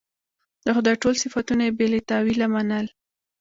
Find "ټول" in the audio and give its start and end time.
1.03-1.15